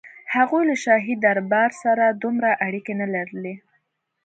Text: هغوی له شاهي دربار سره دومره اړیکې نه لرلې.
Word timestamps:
هغوی 0.35 0.63
له 0.69 0.75
شاهي 0.83 1.15
دربار 1.25 1.69
سره 1.83 2.05
دومره 2.21 2.49
اړیکې 2.65 2.93
نه 3.01 3.07
لرلې. 3.13 3.55